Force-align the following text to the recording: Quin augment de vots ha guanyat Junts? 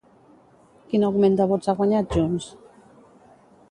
Quin 0.93 1.05
augment 1.11 1.37
de 1.41 1.49
vots 1.53 1.69
ha 1.73 1.79
guanyat 1.83 2.19
Junts? 2.19 2.53